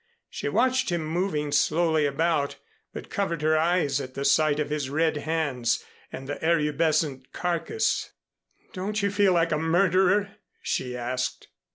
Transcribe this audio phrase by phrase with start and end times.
[0.31, 2.55] She watched him moving slowly about,
[2.91, 8.11] but covered her eyes at the sight of his red hands and the erubescent carcass.
[8.73, 11.49] "Don't you feel like a murderer?" she asked.